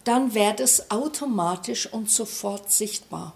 dann 0.02 0.34
wird 0.34 0.58
es 0.58 0.90
automatisch 0.90 1.92
und 1.92 2.10
sofort 2.10 2.72
sichtbar. 2.72 3.34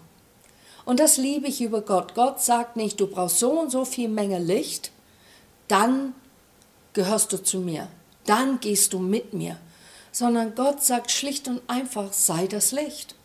Und 0.85 0.99
das 0.99 1.15
liebe 1.15 1.47
ich 1.47 1.61
über 1.61 1.81
Gott. 1.81 2.13
Gott 2.13 2.41
sagt 2.41 2.75
nicht, 2.75 2.99
du 2.99 3.07
brauchst 3.07 3.39
so 3.39 3.51
und 3.51 3.71
so 3.71 3.85
viel 3.85 4.09
Menge 4.09 4.39
Licht, 4.39 4.91
dann 5.69 6.13
gehörst 6.91 7.31
du 7.31 7.41
zu 7.41 7.59
mir, 7.59 7.87
dann 8.25 8.59
gehst 8.59 8.91
du 8.91 8.99
mit 8.99 9.33
mir, 9.33 9.57
sondern 10.13 10.55
Gott 10.55 10.81
sagt 10.81 11.11
schlicht 11.11 11.49
und 11.49 11.61
einfach, 11.67 12.13
sei 12.13 12.47
das 12.47 12.71
Licht. 12.71 13.15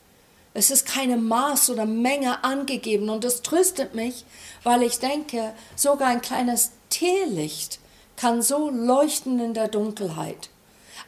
Es 0.54 0.72
ist 0.72 0.86
keine 0.86 1.16
Maß 1.16 1.70
oder 1.70 1.84
Menge 1.86 2.42
angegeben 2.42 3.10
und 3.10 3.22
das 3.22 3.42
tröstet 3.42 3.94
mich, 3.94 4.24
weil 4.64 4.82
ich 4.82 4.98
denke, 4.98 5.52
sogar 5.76 6.08
ein 6.08 6.22
kleines 6.22 6.72
Teelicht 6.90 7.78
kann 8.16 8.42
so 8.42 8.70
leuchten 8.70 9.38
in 9.38 9.54
der 9.54 9.68
Dunkelheit. 9.68 10.48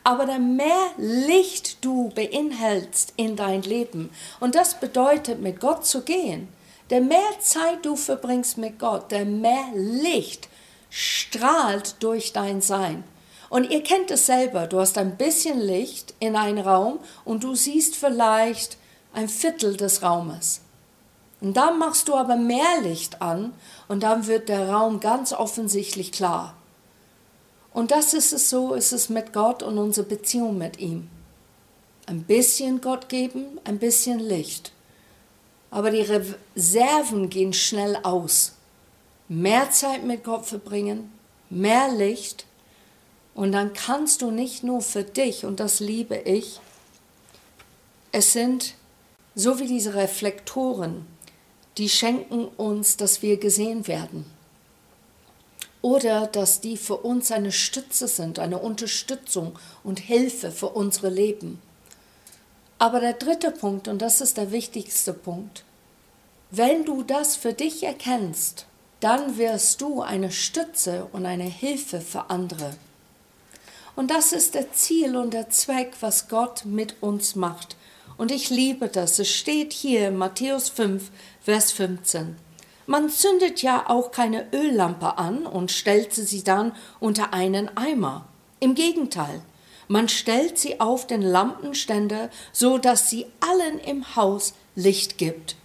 Aber 0.04 0.26
der 0.26 0.38
mehr 0.38 0.92
Licht 0.96 1.84
du 1.84 2.10
beinhältst 2.10 3.14
in 3.16 3.34
dein 3.34 3.62
Leben, 3.62 4.10
und 4.38 4.54
das 4.54 4.78
bedeutet, 4.78 5.40
mit 5.40 5.60
Gott 5.60 5.84
zu 5.84 6.02
gehen, 6.02 6.48
der 6.90 7.00
mehr 7.00 7.40
Zeit 7.40 7.84
du 7.84 7.96
verbringst 7.96 8.58
mit 8.58 8.78
Gott, 8.78 9.10
der 9.10 9.24
mehr 9.24 9.64
Licht 9.74 10.48
strahlt 10.90 11.96
durch 12.00 12.32
dein 12.32 12.60
Sein. 12.60 13.04
Und 13.50 13.68
ihr 13.70 13.82
kennt 13.82 14.10
es 14.10 14.26
selber, 14.26 14.66
du 14.66 14.80
hast 14.80 14.96
ein 14.96 15.16
bisschen 15.16 15.60
Licht 15.60 16.14
in 16.20 16.36
einen 16.36 16.58
Raum 16.58 17.00
und 17.24 17.44
du 17.44 17.54
siehst 17.54 17.96
vielleicht 17.96 18.78
ein 19.12 19.28
Viertel 19.28 19.76
des 19.76 20.02
Raumes. 20.02 20.60
Und 21.40 21.56
dann 21.56 21.78
machst 21.78 22.08
du 22.08 22.14
aber 22.14 22.36
mehr 22.36 22.80
Licht 22.82 23.20
an 23.20 23.52
und 23.88 24.02
dann 24.02 24.26
wird 24.26 24.48
der 24.48 24.70
Raum 24.70 25.00
ganz 25.00 25.32
offensichtlich 25.32 26.12
klar. 26.12 26.54
Und 27.72 27.90
das 27.90 28.14
ist 28.14 28.32
es 28.32 28.50
so, 28.50 28.74
ist 28.74 28.92
es 28.92 29.08
mit 29.08 29.32
Gott 29.32 29.62
und 29.62 29.78
unsere 29.78 30.06
Beziehung 30.06 30.56
mit 30.56 30.78
ihm. 30.78 31.08
Ein 32.06 32.22
bisschen 32.22 32.80
Gott 32.80 33.08
geben, 33.08 33.58
ein 33.64 33.78
bisschen 33.78 34.18
Licht. 34.18 34.72
Aber 35.70 35.90
die 35.90 36.06
Reserven 36.56 37.30
gehen 37.30 37.52
schnell 37.52 37.96
aus. 38.02 38.54
Mehr 39.28 39.70
Zeit 39.70 40.04
mit 40.04 40.24
Gott 40.24 40.46
verbringen, 40.46 41.12
mehr 41.48 41.92
Licht. 41.92 42.46
Und 43.34 43.52
dann 43.52 43.72
kannst 43.72 44.22
du 44.22 44.30
nicht 44.30 44.64
nur 44.64 44.80
für 44.82 45.04
dich, 45.04 45.44
und 45.44 45.60
das 45.60 45.80
liebe 45.80 46.16
ich, 46.16 46.60
es 48.12 48.32
sind 48.32 48.74
so 49.34 49.58
wie 49.58 49.66
diese 49.66 49.94
Reflektoren, 49.94 51.06
die 51.78 51.88
schenken 51.88 52.46
uns, 52.56 52.96
dass 52.96 53.22
wir 53.22 53.36
gesehen 53.38 53.86
werden 53.86 54.26
oder 55.82 56.26
dass 56.26 56.60
die 56.60 56.76
für 56.76 56.98
uns 56.98 57.32
eine 57.32 57.52
Stütze 57.52 58.06
sind, 58.08 58.38
eine 58.38 58.58
Unterstützung 58.58 59.58
und 59.82 59.98
Hilfe 59.98 60.50
für 60.50 60.68
unsere 60.68 61.08
Leben. 61.08 61.60
Aber 62.78 63.00
der 63.00 63.14
dritte 63.14 63.50
Punkt, 63.50 63.88
und 63.88 64.02
das 64.02 64.20
ist 64.20 64.36
der 64.36 64.52
wichtigste 64.52 65.12
Punkt, 65.12 65.64
wenn 66.50 66.84
du 66.84 67.02
das 67.02 67.36
für 67.36 67.52
dich 67.52 67.82
erkennst, 67.82 68.66
dann 69.00 69.38
wirst 69.38 69.80
du 69.80 70.02
eine 70.02 70.30
Stütze 70.30 71.06
und 71.12 71.24
eine 71.24 71.44
Hilfe 71.44 72.00
für 72.00 72.28
andere. 72.28 72.74
Und 73.96 74.10
das 74.10 74.32
ist 74.32 74.54
der 74.54 74.72
Ziel 74.72 75.16
und 75.16 75.34
der 75.34 75.50
Zweck, 75.50 75.94
was 76.00 76.28
Gott 76.28 76.64
mit 76.64 76.96
uns 77.00 77.34
macht. 77.34 77.76
Und 78.16 78.30
ich 78.30 78.50
liebe 78.50 78.88
das. 78.88 79.18
Es 79.18 79.30
steht 79.30 79.72
hier 79.72 80.08
in 80.08 80.16
Matthäus 80.16 80.68
5, 80.68 81.10
Vers 81.40 81.72
15. 81.72 82.36
Man 82.86 83.08
zündet 83.08 83.62
ja 83.62 83.88
auch 83.88 84.10
keine 84.10 84.46
Öllampe 84.52 85.16
an 85.16 85.46
und 85.46 85.70
stellt 85.70 86.12
sie 86.12 86.42
dann 86.42 86.72
unter 86.98 87.32
einen 87.32 87.76
Eimer. 87.76 88.26
Im 88.58 88.74
Gegenteil, 88.74 89.40
man 89.88 90.08
stellt 90.08 90.58
sie 90.58 90.80
auf 90.80 91.06
den 91.06 91.22
Lampenständer, 91.22 92.30
so 92.52 92.78
dass 92.78 93.08
sie 93.08 93.26
allen 93.40 93.78
im 93.78 94.16
Haus 94.16 94.54
Licht 94.74 95.18
gibt. 95.18 95.56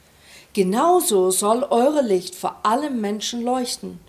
Genauso 0.54 1.32
soll 1.32 1.64
eure 1.64 2.02
Licht 2.02 2.36
vor 2.36 2.62
allem 2.64 3.02
Menschen 3.02 3.42
leuchten. 3.42 4.00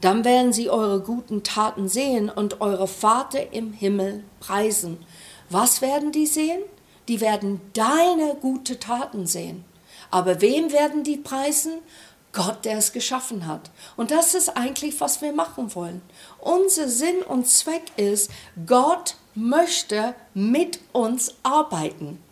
Dann 0.00 0.24
werden 0.24 0.52
sie 0.52 0.70
eure 0.70 1.00
guten 1.00 1.42
Taten 1.42 1.88
sehen 1.88 2.30
und 2.30 2.60
eure 2.60 2.88
Vater 2.88 3.52
im 3.52 3.72
Himmel 3.72 4.24
preisen. 4.40 5.04
Was 5.50 5.82
werden 5.82 6.12
die 6.12 6.26
sehen? 6.26 6.62
Die 7.08 7.20
werden 7.20 7.60
deine 7.74 8.36
gute 8.40 8.78
Taten 8.78 9.26
sehen. 9.26 9.64
Aber 10.10 10.40
wem 10.40 10.72
werden 10.72 11.04
die 11.04 11.16
preisen? 11.16 11.72
Gott, 12.32 12.64
der 12.64 12.78
es 12.78 12.92
geschaffen 12.92 13.46
hat. 13.46 13.70
Und 13.96 14.12
das 14.12 14.34
ist 14.34 14.56
eigentlich, 14.56 15.00
was 15.00 15.20
wir 15.20 15.32
machen 15.32 15.74
wollen. 15.74 16.00
Unser 16.38 16.88
Sinn 16.88 17.22
und 17.22 17.48
Zweck 17.48 17.82
ist, 17.96 18.30
Gott 18.66 19.16
möchte 19.34 20.14
mit 20.32 20.78
uns 20.92 21.34
arbeiten. 21.42 22.22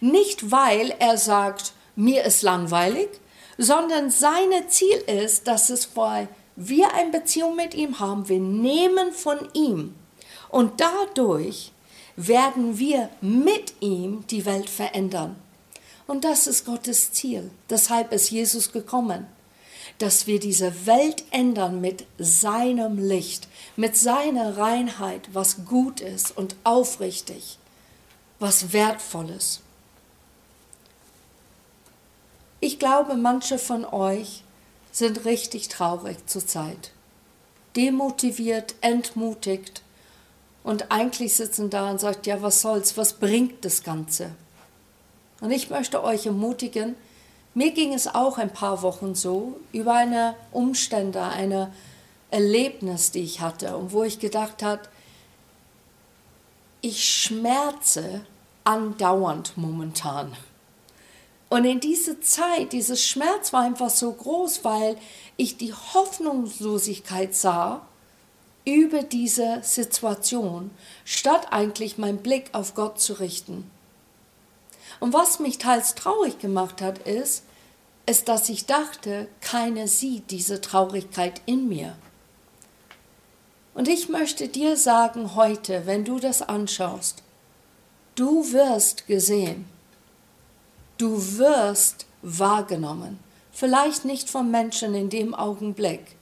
Nicht, 0.00 0.52
weil 0.52 0.94
er 1.00 1.18
sagt, 1.18 1.72
mir 1.96 2.24
ist 2.24 2.42
langweilig, 2.42 3.08
sondern 3.58 4.10
sein 4.10 4.50
Ziel 4.68 4.96
ist, 5.06 5.48
dass 5.48 5.68
es, 5.68 5.96
weil 5.96 6.28
wir 6.68 6.94
eine 6.94 7.10
Beziehung 7.10 7.56
mit 7.56 7.74
ihm 7.74 7.98
haben, 7.98 8.28
wir 8.28 8.38
nehmen 8.38 9.12
von 9.12 9.38
ihm 9.54 9.94
und 10.48 10.80
dadurch 10.80 11.72
werden 12.16 12.78
wir 12.78 13.08
mit 13.20 13.74
ihm 13.80 14.26
die 14.28 14.44
Welt 14.44 14.68
verändern. 14.68 15.36
Und 16.06 16.24
das 16.24 16.46
ist 16.46 16.66
Gottes 16.66 17.12
Ziel. 17.12 17.50
Deshalb 17.70 18.12
ist 18.12 18.30
Jesus 18.30 18.72
gekommen 18.72 19.26
dass 20.00 20.26
wir 20.26 20.40
diese 20.40 20.86
Welt 20.86 21.24
ändern 21.30 21.82
mit 21.82 22.06
seinem 22.18 22.98
Licht, 22.98 23.48
mit 23.76 23.98
seiner 23.98 24.56
Reinheit, 24.56 25.28
was 25.34 25.66
gut 25.66 26.00
ist 26.00 26.34
und 26.36 26.56
aufrichtig, 26.64 27.58
was 28.38 28.72
wertvolles. 28.72 29.60
Ich 32.60 32.78
glaube, 32.78 33.14
manche 33.14 33.58
von 33.58 33.84
euch 33.84 34.42
sind 34.92 35.24
richtig 35.24 35.68
traurig 35.68 36.26
zurzeit, 36.26 36.90
demotiviert, 37.76 38.74
entmutigt 38.80 39.82
und 40.62 40.90
eigentlich 40.90 41.34
sitzen 41.34 41.70
da 41.70 41.90
und 41.90 42.00
sagt, 42.00 42.26
ja, 42.26 42.42
was 42.42 42.60
soll's, 42.60 42.96
was 42.96 43.14
bringt 43.14 43.64
das 43.64 43.82
Ganze? 43.82 44.30
Und 45.40 45.50
ich 45.50 45.70
möchte 45.70 46.02
euch 46.04 46.26
ermutigen, 46.26 46.96
mir 47.54 47.72
ging 47.72 47.94
es 47.94 48.06
auch 48.06 48.38
ein 48.38 48.52
paar 48.52 48.82
Wochen 48.82 49.14
so 49.14 49.58
über 49.72 49.94
eine 49.94 50.34
Umstände, 50.52 51.22
eine 51.22 51.72
Erlebnis, 52.30 53.10
die 53.10 53.22
ich 53.22 53.40
hatte 53.40 53.76
und 53.76 53.92
wo 53.92 54.04
ich 54.04 54.18
gedacht 54.20 54.62
habe, 54.62 54.82
ich 56.80 57.04
schmerze 57.04 58.20
andauernd 58.64 59.56
momentan. 59.56 60.36
Und 61.50 61.64
in 61.64 61.80
dieser 61.80 62.20
Zeit, 62.20 62.72
dieses 62.72 63.04
Schmerz 63.04 63.52
war 63.52 63.62
einfach 63.62 63.90
so 63.90 64.12
groß, 64.12 64.64
weil 64.64 64.96
ich 65.36 65.56
die 65.56 65.74
Hoffnungslosigkeit 65.74 67.34
sah 67.34 67.84
über 68.64 69.02
diese 69.02 69.60
Situation, 69.62 70.70
statt 71.04 71.48
eigentlich 71.50 71.98
meinen 71.98 72.18
Blick 72.18 72.50
auf 72.52 72.74
Gott 72.74 73.00
zu 73.00 73.14
richten. 73.14 73.68
Und 75.00 75.12
was 75.12 75.40
mich 75.40 75.58
teils 75.58 75.96
traurig 75.96 76.38
gemacht 76.38 76.80
hat, 76.80 76.98
ist, 76.98 77.42
ist, 78.06 78.28
dass 78.28 78.48
ich 78.48 78.66
dachte, 78.66 79.26
keiner 79.40 79.88
sieht 79.88 80.30
diese 80.30 80.60
Traurigkeit 80.60 81.42
in 81.46 81.68
mir. 81.68 81.96
Und 83.74 83.88
ich 83.88 84.08
möchte 84.08 84.46
dir 84.46 84.76
sagen 84.76 85.34
heute, 85.34 85.86
wenn 85.86 86.04
du 86.04 86.20
das 86.20 86.42
anschaust, 86.42 87.24
du 88.14 88.52
wirst 88.52 89.08
gesehen, 89.08 89.64
du 91.00 91.38
wirst 91.38 92.06
wahrgenommen, 92.22 93.18
vielleicht 93.52 94.04
nicht 94.04 94.28
vom 94.28 94.50
Menschen 94.50 94.94
in 94.94 95.08
dem 95.08 95.34
Augenblick, 95.34 96.16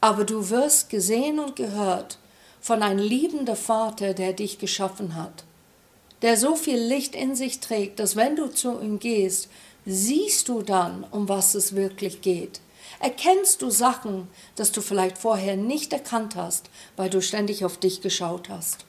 aber 0.00 0.24
du 0.24 0.48
wirst 0.50 0.90
gesehen 0.90 1.40
und 1.40 1.56
gehört 1.56 2.18
von 2.60 2.82
einem 2.82 3.00
liebenden 3.00 3.56
Vater, 3.56 4.14
der 4.14 4.32
dich 4.32 4.58
geschaffen 4.58 5.16
hat, 5.16 5.44
der 6.22 6.36
so 6.36 6.54
viel 6.54 6.78
Licht 6.78 7.14
in 7.14 7.34
sich 7.34 7.60
trägt, 7.60 7.98
dass 7.98 8.14
wenn 8.14 8.36
du 8.36 8.46
zu 8.46 8.80
ihm 8.80 9.00
gehst, 9.00 9.48
siehst 9.84 10.48
du 10.48 10.62
dann, 10.62 11.04
um 11.10 11.28
was 11.28 11.54
es 11.54 11.74
wirklich 11.74 12.20
geht. 12.20 12.60
Erkennst 13.00 13.60
du 13.62 13.70
Sachen, 13.70 14.28
dass 14.54 14.72
du 14.72 14.80
vielleicht 14.80 15.18
vorher 15.18 15.56
nicht 15.56 15.92
erkannt 15.92 16.36
hast, 16.36 16.70
weil 16.96 17.10
du 17.10 17.20
ständig 17.20 17.64
auf 17.64 17.76
dich 17.76 18.00
geschaut 18.00 18.48
hast. 18.48 18.84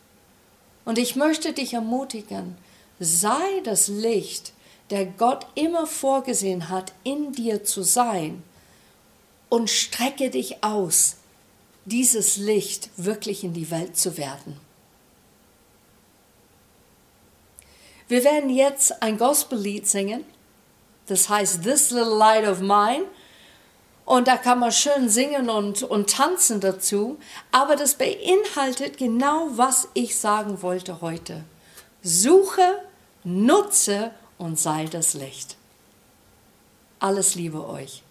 Und 0.85 0.97
ich 0.97 1.15
möchte 1.15 1.53
dich 1.53 1.73
ermutigen, 1.73 2.55
sei 2.99 3.61
das 3.63 3.87
Licht, 3.87 4.53
der 4.89 5.05
Gott 5.05 5.45
immer 5.55 5.87
vorgesehen 5.87 6.69
hat, 6.69 6.93
in 7.03 7.33
dir 7.33 7.63
zu 7.63 7.83
sein, 7.83 8.43
und 9.49 9.69
strecke 9.69 10.29
dich 10.29 10.63
aus, 10.63 11.15
dieses 11.85 12.37
Licht 12.37 12.89
wirklich 12.97 13.43
in 13.43 13.53
die 13.53 13.71
Welt 13.71 13.97
zu 13.97 14.17
werden. 14.17 14.59
Wir 18.09 18.23
werden 18.23 18.49
jetzt 18.49 19.01
ein 19.01 19.17
Gospellied 19.17 19.87
singen, 19.87 20.25
das 21.07 21.29
heißt 21.29 21.63
This 21.63 21.91
Little 21.91 22.17
Light 22.17 22.47
of 22.47 22.59
Mine. 22.59 23.05
Und 24.05 24.29
da 24.29 24.37
kann 24.37 24.59
man 24.59 24.71
schön 24.71 25.09
singen 25.09 25.49
und, 25.49 25.83
und 25.83 26.09
tanzen 26.09 26.61
dazu. 26.61 27.17
Aber 27.51 27.75
das 27.75 27.95
beinhaltet 27.95 28.97
genau, 28.97 29.49
was 29.51 29.89
ich 29.93 30.15
sagen 30.15 30.61
wollte 30.61 31.01
heute. 31.01 31.43
Suche, 32.01 32.81
nutze 33.25 34.11
und 34.37 34.59
sei 34.59 34.85
das 34.85 35.13
Licht. 35.13 35.55
Alles 36.99 37.35
Liebe 37.35 37.67
euch. 37.67 38.03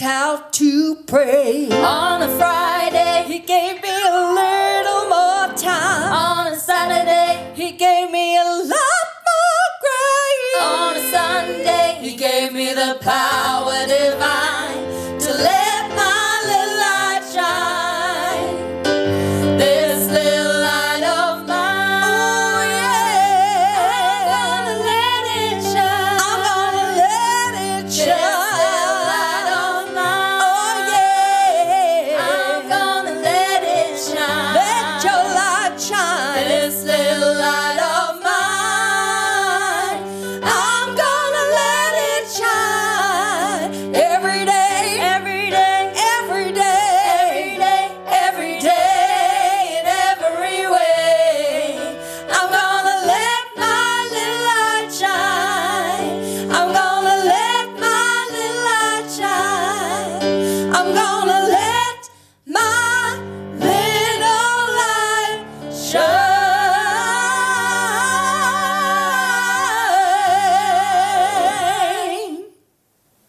How 0.00 0.36
to 0.52 0.94
pray. 1.06 1.68
On 1.70 2.22
a 2.22 2.28
Friday, 2.36 2.79